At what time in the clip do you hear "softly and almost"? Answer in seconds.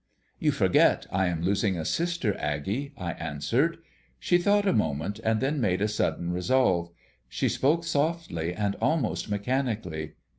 7.83-9.29